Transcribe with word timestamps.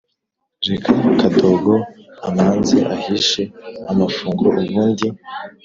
reka 0.69 0.91
kadogo 1.19 1.73
amanze 2.29 2.77
ahishe 2.95 3.41
amafunguro 3.91 4.49
ubundi 4.63 5.07